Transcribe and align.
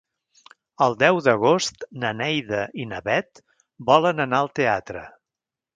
El 0.85 0.95
deu 1.03 1.19
d'agost 1.27 1.85
na 2.05 2.13
Neida 2.23 2.63
i 2.85 2.89
na 2.95 3.05
Bet 3.11 3.45
volen 3.93 4.27
anar 4.29 4.45
al 4.45 4.55
teatre. 4.63 5.11